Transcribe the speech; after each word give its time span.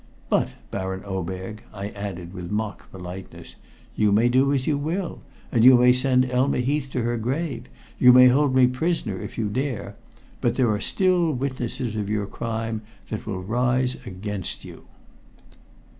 But 0.29 0.53
Baron 0.71 1.03
Oberg," 1.05 1.61
I 1.71 1.89
added 1.89 2.33
with 2.33 2.49
mock 2.49 2.89
politeness, 2.91 3.53
"you 3.95 4.11
may 4.11 4.29
do 4.29 4.51
as 4.51 4.65
you 4.65 4.75
will, 4.75 5.21
you 5.53 5.77
may 5.77 5.93
send 5.93 6.25
Elma 6.25 6.57
Heath 6.57 6.89
to 6.93 7.03
her 7.03 7.17
grave, 7.17 7.65
you 7.99 8.11
may 8.11 8.27
hold 8.27 8.55
me 8.55 8.65
prisoner 8.65 9.21
if 9.21 9.37
you 9.37 9.47
dare, 9.47 9.95
but 10.41 10.55
there 10.55 10.71
are 10.71 10.81
still 10.81 11.31
witnesses 11.31 11.95
of 11.95 12.09
your 12.09 12.25
crime 12.25 12.81
that 13.11 13.27
will 13.27 13.43
rise 13.43 13.95
against 14.07 14.65
you." 14.65 14.85